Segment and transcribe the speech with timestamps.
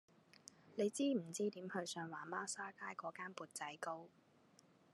[0.73, 4.07] 你知唔知點去上環孖沙街嗰間缽仔糕